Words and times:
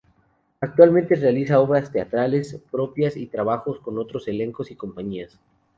Actualmente 0.61 1.13
realiza 1.13 1.59
obras 1.59 1.91
teatrales 1.91 2.59
propias 2.71 3.15
y 3.17 3.27
trabajos 3.27 3.79
con 3.81 3.99
otros 3.99 4.27
elencos 4.27 4.71
y 4.71 4.75
compañías. 4.75 5.39